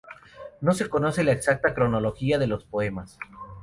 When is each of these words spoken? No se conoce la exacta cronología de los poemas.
No 0.61 0.71
se 0.73 0.89
conoce 0.89 1.23
la 1.23 1.31
exacta 1.31 1.75
cronología 1.75 2.39
de 2.39 2.47
los 2.47 2.65
poemas. 2.65 3.19